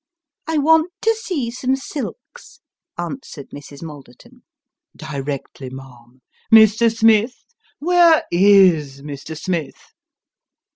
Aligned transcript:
"I 0.49 0.57
want 0.57 0.91
to 1.03 1.13
see 1.13 1.51
some 1.51 1.75
silks," 1.75 2.59
answered 2.97 3.51
Mrs. 3.51 3.83
Malderton." 3.83 4.41
Directly, 4.95 5.69
ma'am. 5.69 6.23
Mr. 6.51 6.91
Smith! 6.91 7.45
Where 7.77 8.23
is 8.31 9.03
Mr. 9.03 9.39
Smith 9.39 9.91